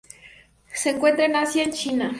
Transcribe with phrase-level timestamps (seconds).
[0.73, 2.09] Se encuentran en Asia, en China.